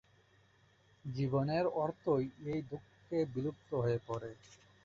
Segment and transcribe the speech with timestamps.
[1.05, 4.31] জীবনের অর্থই এই দুঃখে বিলুপ্ত হয়ে পড়ে।